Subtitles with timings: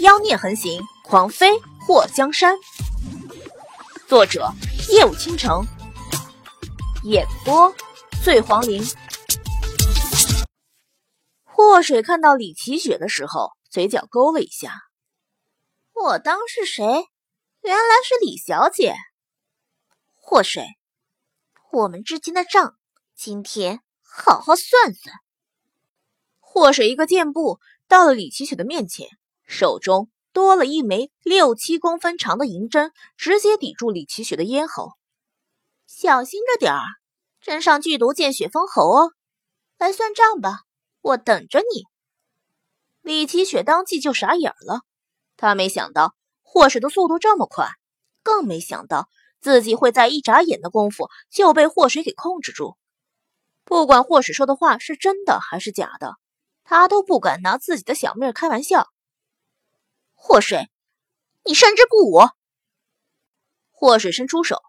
[0.00, 2.54] 妖孽横行，狂妃祸江山。
[4.06, 4.52] 作者：
[4.90, 5.64] 夜舞倾城，
[7.04, 7.74] 演播：
[8.22, 8.84] 醉黄林。
[11.44, 14.82] 祸水看到李奇雪的时候，嘴角勾了一下。
[15.94, 16.84] 我当是谁？
[17.62, 18.94] 原来是李小姐。
[20.14, 20.66] 祸水，
[21.72, 22.76] 我们之间的账，
[23.16, 25.16] 今天好好算算。
[26.38, 29.08] 祸水一个箭步到了李奇雪的面前，
[29.46, 34.92] 手中多了一枚六七公分长的银针，直接抵住李奇雪的咽喉。
[35.86, 36.82] 小心着点儿，
[37.40, 39.12] 针上剧毒见血封喉哦！
[39.78, 40.60] 来算账吧，
[41.00, 41.84] 我等着你。
[43.00, 44.80] 李奇雪当即就傻眼了，
[45.36, 47.68] 他没想到祸水的速度这么快，
[48.22, 49.08] 更没想到
[49.40, 52.76] 自己会在一眨眼的功夫就被祸水给控制住。
[53.64, 56.16] 不管祸水说的话是真的还是假的。
[56.68, 58.88] 他都不敢拿自己的小命开玩笑。
[60.26, 60.68] 祸水，
[61.44, 62.18] 你胜之不武！
[63.70, 64.60] 祸水伸出手，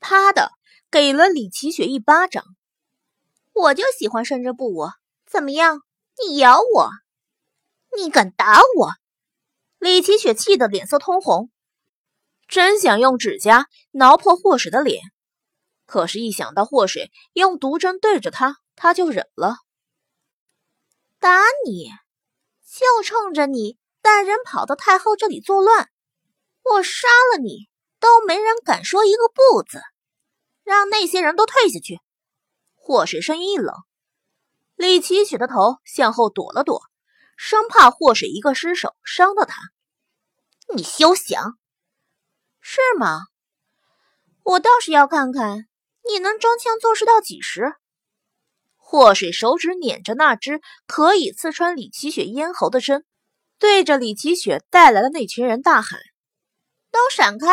[0.00, 0.52] 啪的
[0.90, 2.42] 给了李奇雪一巴掌。
[3.52, 4.88] 我就喜欢胜之不武，
[5.26, 5.82] 怎么样？
[6.16, 6.88] 你咬我？
[7.94, 8.92] 你敢打我？
[9.78, 11.50] 李奇雪气得脸色通红，
[12.48, 15.02] 真想用指甲挠破祸水的脸，
[15.84, 19.56] 可是，一想到祸水用毒针对着他，他就忍了。
[21.18, 21.90] 打你，
[22.64, 25.88] 就冲着你带人跑到太后这里作乱，
[26.64, 27.68] 我杀了你
[28.00, 29.80] 都没人敢说一个不字，
[30.64, 32.00] 让那些人都退下去。
[32.74, 33.74] 祸水声音一冷，
[34.74, 36.82] 李奇雪的头向后躲了躲，
[37.36, 39.62] 生怕祸水一个失手伤到他。
[40.74, 41.56] 你休想，
[42.60, 43.20] 是吗？
[44.42, 45.68] 我倒是要看看
[46.08, 47.76] 你能装腔作势到几时。
[48.76, 53.06] 祸水手指捻着那只可以刺穿李奇雪咽喉的针，
[53.62, 56.00] 对着李奇雪带来的那群人大喊
[56.90, 57.46] ：“都闪开，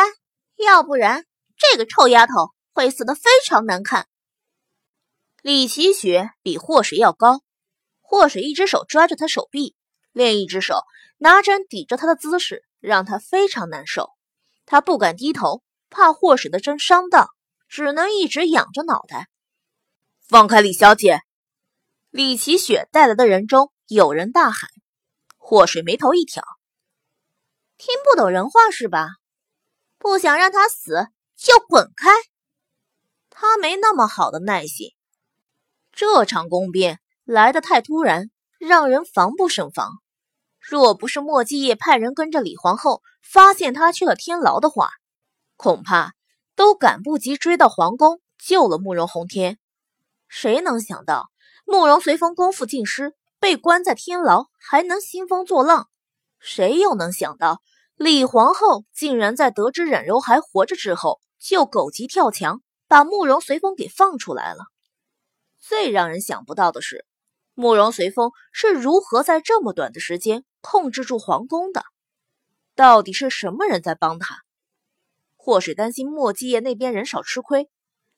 [0.56, 1.24] 要不然
[1.56, 2.32] 这个臭丫头
[2.72, 4.08] 会死得非常难看。”
[5.40, 7.42] 李奇雪比祸水要高，
[8.00, 9.76] 祸水一只手抓着她手臂，
[10.10, 10.80] 另一只手
[11.16, 14.10] 拿针抵着她的姿势让她非常难受。
[14.66, 17.28] 她不敢低头，怕祸水的针伤到，
[17.68, 19.28] 只能一直仰着脑袋。
[20.28, 21.20] 放开李小姐！
[22.10, 24.68] 李奇雪带来的人中有人大喊，
[25.50, 26.44] 祸水眉头一挑，
[27.76, 29.08] 听不懂人话是吧？
[29.98, 32.08] 不想让他死就滚开！
[33.30, 34.94] 他没那么好的耐性。
[35.90, 39.94] 这场宫变来得太突然，让人防不胜防。
[40.60, 44.90] 若不是莫继业派人跟着李皇后，发现他去了天牢的话，
[45.56, 46.14] 恐怕
[46.54, 49.58] 都赶不及追到皇宫救了慕容宏天。
[50.28, 51.28] 谁能想到？
[51.64, 55.88] 慕容随风功夫尽失，被关在天牢，还能兴风作浪。
[56.38, 57.62] 谁又能想到
[57.96, 64.64] 李皇后竟然在得知冉柔还活着之后，就狗急跳墙，把慕容随风给放出来了？
[65.58, 67.06] 最让人想不到的是，
[67.54, 71.82] 慕容随风是如何在这么短的时间控制住皇宫的？
[72.74, 74.36] 到底是什么人在帮他？
[75.36, 77.70] 或是担心莫继业那边人少吃亏？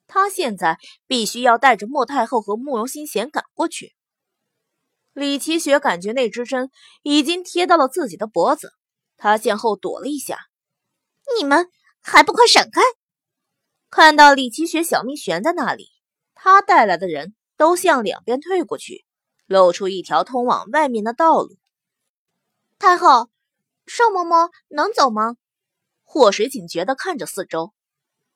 [0.09, 3.95] 他现在必须要带着莫太后和慕容新贤赶过去。
[5.13, 6.71] 李奇雪感觉那支针
[7.03, 8.73] 已经贴到了自己的脖子，
[9.17, 10.39] 她向后躲了一下。
[11.39, 11.69] 你们
[12.01, 12.81] 还不快闪开！
[13.91, 15.89] 看到李奇雪小命悬在那里，
[16.35, 19.05] 他带来的人都向两边退过去，
[19.47, 21.57] 露出一条通往外面的道路。
[22.79, 23.29] 太后，
[23.85, 25.37] 盛嬷嬷能走吗？
[26.03, 27.75] 祸水警觉地看着四周。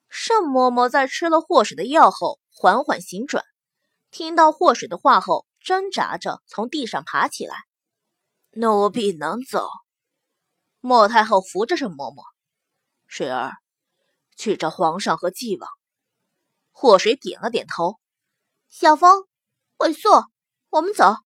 [0.09, 3.43] 盛嬷嬷在吃了祸水的药后，缓缓醒转，
[4.11, 7.57] 听到祸水的话后，挣扎着从地上爬起来。
[8.53, 9.69] 奴婢能走。
[10.79, 12.23] 莫太后扶着盛嬷嬷，
[13.09, 13.55] 水儿，
[14.37, 15.69] 去找皇上和纪王。
[16.71, 17.99] 祸水点了点头。
[18.69, 19.27] 小风，
[19.77, 20.09] 鬼素，
[20.71, 21.17] 我们走。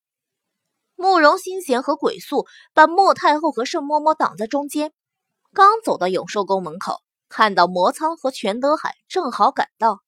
[0.94, 4.94] 慕容心贤和鬼素把莫太后和盛嬷嬷挡在中间，
[5.52, 7.02] 刚走到永寿宫门口。
[7.28, 10.00] 看到魔苍和全德海正好赶到，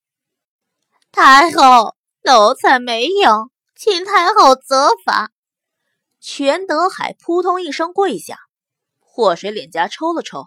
[1.13, 3.52] 太后奴才没有，
[3.85, 5.33] 请太后责罚。
[6.21, 8.39] 全德海扑通一声跪下，
[9.01, 10.45] 祸水脸颊抽了抽。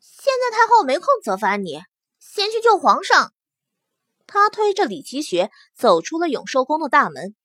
[0.00, 1.80] 现在太后没空责罚你，
[2.18, 3.32] 先去救皇上。
[4.26, 7.36] 他推着李奇雪走出了永寿宫的大门，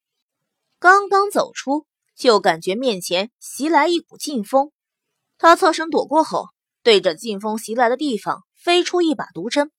[0.80, 1.85] 刚刚走出，
[2.15, 4.71] 就感觉面前袭来一股劲风，
[5.38, 6.47] 他侧身躲过后。
[6.81, 9.69] 对着劲风袭来的地方飞出一把毒针，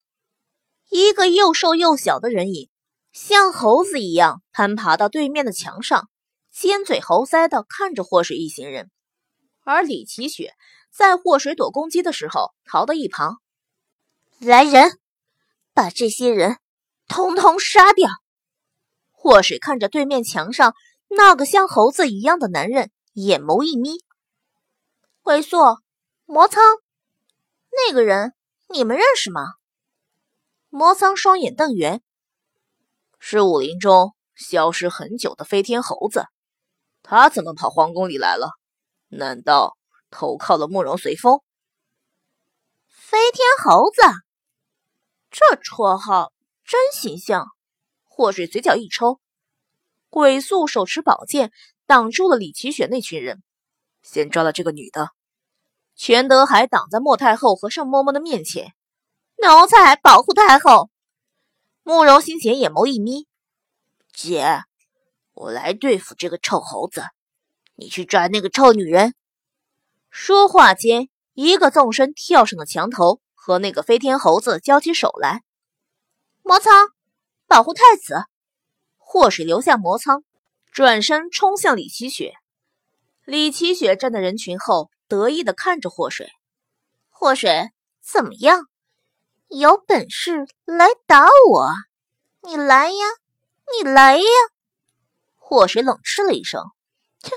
[0.89, 2.71] 一个又瘦又小的人影
[3.13, 6.09] 像猴子一样攀爬到对面的墙上，
[6.51, 8.91] 尖嘴猴腮的看着祸水一行人。
[9.63, 10.55] 而李奇雪
[10.91, 13.41] 在祸水躲攻击的时候逃到一旁。
[14.39, 14.99] 来人，
[15.75, 16.59] 把这些人
[17.09, 18.09] 通通杀掉！
[19.11, 20.75] 祸水看着对面墙上
[21.09, 24.03] 那个像猴子一样的男人，眼眸一眯。
[25.23, 25.59] 鬼宿、
[26.25, 26.63] 魔苍，
[27.71, 28.33] 那个人
[28.69, 29.43] 你们认识吗？
[30.71, 32.03] 魔苍双眼瞪圆，
[33.21, 36.25] 是武林中消失很久的飞天猴子，
[37.03, 38.51] 他怎么跑皇宫里来了？
[39.09, 39.77] 难道
[40.11, 41.41] 投靠了慕容随风？
[42.89, 44.01] 飞天猴子。
[45.31, 46.33] 这绰号
[46.65, 47.47] 真形象。
[48.05, 49.19] 祸水嘴角一抽，
[50.11, 51.53] 鬼宿手持宝剑
[51.87, 53.43] 挡住了李奇雪那群人，
[54.03, 55.11] 先抓了这个女的。
[55.95, 58.75] 全德海挡在莫太后和盛嬷嬷的面前，
[59.37, 60.91] 奴才保护太后。
[61.83, 63.27] 慕容心弦眼眸一眯，
[64.13, 64.63] 姐，
[65.33, 67.05] 我来对付这个臭猴子，
[67.75, 69.15] 你去抓那个臭女人。
[70.11, 73.21] 说话间，一个纵身跳上了墙头。
[73.43, 75.43] 和那个飞天猴子交起手来，
[76.43, 76.91] 魔苍
[77.47, 78.27] 保护太子。
[78.99, 80.23] 祸水留下魔苍，
[80.71, 82.35] 转身冲向李奇雪。
[83.25, 86.29] 李奇雪站在人群后，得意的看着祸水。
[87.09, 87.71] 祸水
[88.03, 88.69] 怎么样？
[89.51, 91.71] 有本事来打我！
[92.43, 93.05] 你来呀，
[93.77, 94.25] 你来呀！
[95.35, 96.63] 祸水冷嗤了一声
[97.21, 97.33] ：“切，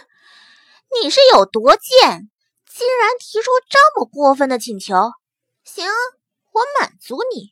[1.01, 2.29] 你是有多贱，
[2.71, 4.93] 竟然提出这么过分的请求？”
[5.65, 5.87] 行，
[6.51, 7.51] 我满足你。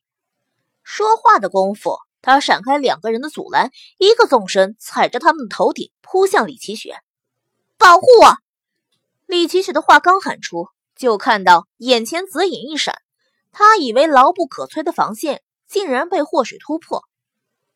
[0.83, 6.99] 说话的功夫，他闪开两个人的阻拦，一个纵身踩着他们的头顶扑向李奇雪，
[7.79, 8.37] 保护我！
[9.25, 13.01] 李奇雪的话刚喊出，就看到眼前紫影一闪，
[13.51, 17.03] 他以为牢不可摧的防线竟然被祸水突破。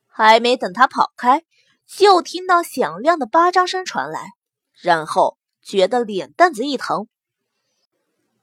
[0.08, 1.44] 还没等他跑开，
[1.88, 4.30] 就听到响亮的巴掌声传来，
[4.82, 7.08] 然后觉得脸蛋子一疼。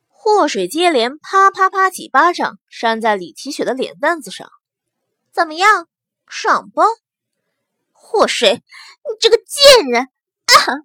[0.08, 4.48] 祸水接连啪啪啪几巴掌扇在李奇雪的脸蛋子上，
[5.32, 5.88] 怎么样，
[6.28, 6.82] 爽不？
[7.90, 8.62] 祸水，
[9.08, 10.02] 你这个贱人！
[10.02, 10.84] 啊！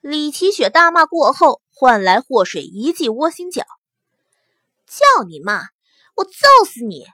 [0.00, 3.64] 李奇雪大骂过后，换来祸水一记窝心脚，
[4.86, 5.62] 叫你骂，
[6.14, 7.06] 我揍死你！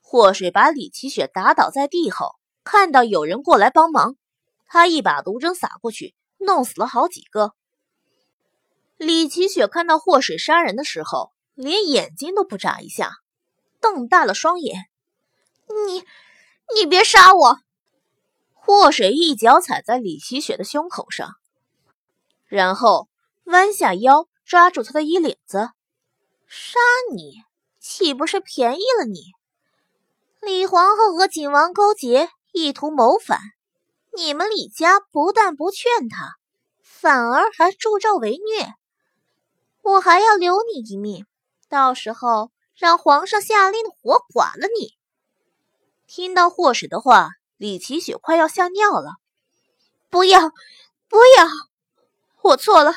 [0.00, 4.16] 祸水把李奇雪打倒在地后，看到有人过来帮忙，
[4.66, 7.54] 他一把毒针撒过去，弄死了好几个。
[8.96, 13.10] 李奇雪看到祸水杀人的时候，连眼睛都不眨一下，
[13.80, 14.86] 瞪大了双眼。
[15.86, 16.04] 你，
[16.76, 17.58] 你别杀我！
[18.52, 21.34] 祸水一脚踩在李奇雪的胸口上，
[22.46, 23.08] 然后
[23.44, 25.70] 弯下腰抓住她的衣领子。
[26.54, 26.78] 杀
[27.14, 27.42] 你
[27.80, 29.22] 岂不是便宜了你？
[30.42, 33.40] 李皇后和景王勾结，意图谋反。
[34.14, 36.34] 你们李家不但不劝他，
[36.82, 38.74] 反而还助纣为虐。
[39.80, 41.24] 我还要留你一命，
[41.70, 44.90] 到时候让皇上下令活剐了你。
[46.06, 49.12] 听到祸水的话，李奇雪快要吓尿了。
[50.10, 50.50] 不要，
[51.08, 51.46] 不要，
[52.42, 52.92] 我错了，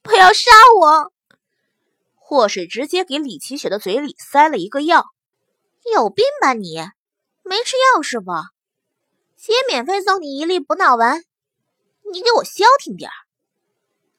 [0.00, 0.50] 不要杀
[0.80, 1.13] 我！
[2.34, 5.04] 祸水直接给李奇雪的嘴里塞了一个药。
[5.94, 6.78] 有病吧你？
[7.44, 8.46] 没吃药是吧？
[9.36, 11.22] 姐免费送你一粒补脑丸，
[12.12, 13.14] 你给我消停点儿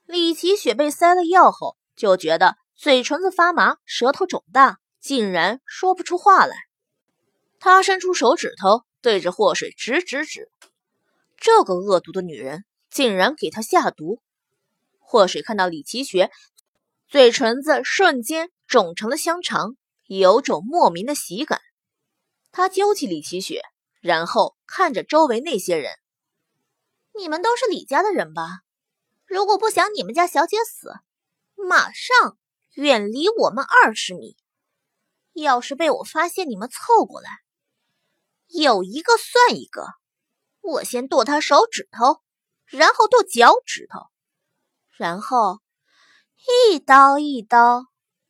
[0.06, 1.76] 李奇雪被塞了药后。
[1.98, 6.56] 就觉得嘴唇子发麻，舌头肿大，竟然说不出话来。
[7.60, 10.50] 他伸出手指头，对着祸水指指指。
[11.36, 14.22] 这个恶毒的女人竟然给她下毒！
[15.02, 16.32] 祸水看到李奇雪
[17.08, 21.62] 嘴唇子瞬间肿成了香肠，有种莫名的喜感。
[22.52, 23.62] 他揪起李奇雪，
[24.02, 25.92] 然后看着周围那些人
[27.18, 28.62] ：“你们都是李家的人吧？
[29.26, 30.92] 如果不想你们家小姐死……”
[31.58, 32.38] 马上
[32.74, 34.36] 远离我们二十米！
[35.32, 37.30] 要是被我发现你们凑过来，
[38.48, 39.88] 有一个算一个。
[40.60, 42.22] 我先剁他手指头，
[42.66, 44.02] 然后剁脚趾头，
[44.98, 45.62] 然后
[46.48, 47.88] 一刀一刀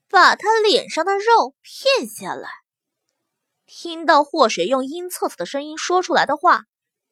[0.09, 2.49] 把他脸上的肉片下来。
[3.65, 6.63] 听到祸水用阴恻恻的声音说出来的话，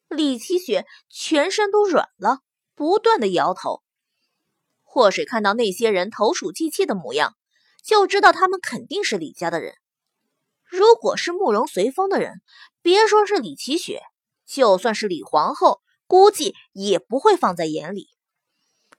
[0.08, 2.38] 李奇雪全身都软了，
[2.74, 3.82] 不断的摇头。
[4.82, 7.34] 祸水看到那些人投鼠忌器的模样，
[7.82, 9.74] 就知道他们肯定是李家的人。
[10.64, 12.40] 如果是慕容随风的人，
[12.80, 14.00] 别说是李奇雪，
[14.46, 18.08] 就算是李皇后，估计也不会放在眼里。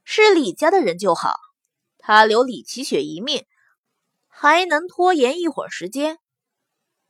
[0.04, 1.34] 是李家的人就好，
[2.08, 3.48] 他留李奇雪一命，
[4.28, 6.20] 还能拖延一会儿时间。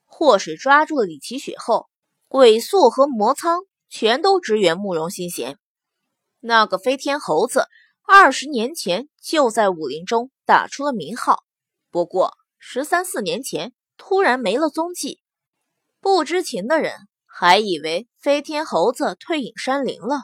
[0.05, 1.89] 祸水抓住了李奇雪后，
[2.29, 5.59] 鬼宿和魔苍全都支援慕容心弦。
[6.39, 7.67] 那个飞天猴子。
[8.07, 11.43] 二十年前就在武林中打出了名号。
[11.89, 15.19] 不过十三四年前突然没了踪迹，
[15.99, 16.93] 不知情的人
[17.25, 20.21] 还以为飞天猴子退隐山林了。